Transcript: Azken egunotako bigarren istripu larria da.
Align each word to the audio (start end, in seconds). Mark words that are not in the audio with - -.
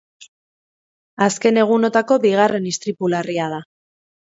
Azken 1.27 1.61
egunotako 1.67 2.21
bigarren 2.27 2.69
istripu 2.75 3.15
larria 3.17 3.57
da. 3.59 3.67